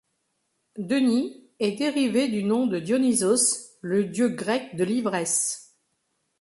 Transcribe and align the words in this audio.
Denis 0.79 1.31
est 1.59 1.73
dérivé 1.73 2.27
du 2.27 2.43
nom 2.43 2.65
de 2.65 2.79
Dionysos, 2.79 3.73
le 3.81 4.05
dieu 4.05 4.29
grec 4.29 4.75
de 4.75 4.83
l'ivresse. 4.83 5.77